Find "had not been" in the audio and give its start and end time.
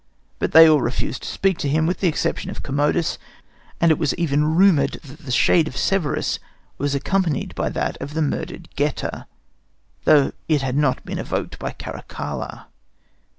10.63-11.19